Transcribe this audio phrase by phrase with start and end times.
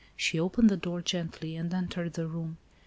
[0.15, 2.57] She opened the door gently, and entered, the room.